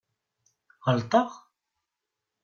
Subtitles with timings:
[0.85, 1.29] Ɣelṭeɣ?